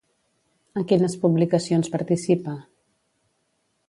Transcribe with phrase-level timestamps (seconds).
[0.79, 2.57] En quines publicacions participa?